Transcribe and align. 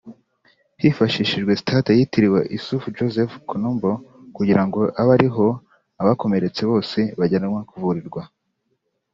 Hifashishijwe 0.81 1.51
Stade 1.61 1.91
yitiriwe 1.99 2.39
Issoufou 2.57 2.95
Joseph 2.97 3.33
Conombo 3.49 3.91
kugira 4.35 4.61
ngo 4.67 4.79
abe 4.99 5.11
ari 5.17 5.27
ho 5.35 5.47
abakomeretse 6.01 6.61
bose 6.71 6.99
bajya 7.19 7.39
kuvurirwa 7.69 8.21